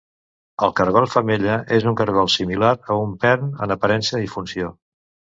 El 0.67 0.71
cargol-femella 0.77 1.57
és 1.75 1.85
un 1.91 1.97
cargol 1.99 2.31
similar 2.35 2.71
a 2.93 2.97
un 3.01 3.11
pern 3.25 3.51
en 3.67 3.75
aparença 3.77 4.23
i 4.29 4.31
funció. 4.33 4.73